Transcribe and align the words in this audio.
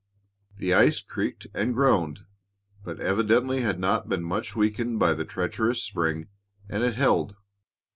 The 0.57 0.73
ice 0.73 0.99
creaked 0.99 1.45
and 1.53 1.75
groaned, 1.75 2.21
but 2.83 2.99
evidently 2.99 3.61
had 3.61 3.79
not 3.79 4.09
been 4.09 4.23
much 4.23 4.55
weakened 4.55 4.97
by 4.97 5.13
the 5.13 5.25
treacherous 5.25 5.83
spring, 5.83 6.27
and 6.67 6.81
it 6.81 6.95
held. 6.95 7.35